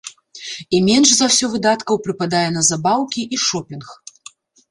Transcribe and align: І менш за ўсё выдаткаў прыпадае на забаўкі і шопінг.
І 0.75 0.77
менш 0.85 1.09
за 1.17 1.25
ўсё 1.31 1.45
выдаткаў 1.55 2.01
прыпадае 2.07 2.47
на 2.57 2.61
забаўкі 2.71 3.21
і 3.37 3.39
шопінг. 3.47 3.85